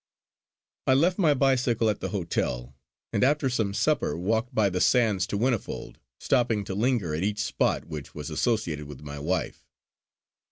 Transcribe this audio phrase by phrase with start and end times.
[0.87, 2.75] I left my bicycle at the hotel,
[3.13, 7.43] and after some supper walked by the sands to Whinnyfold, stopping to linger at each
[7.43, 9.63] spot which was associated with my wife.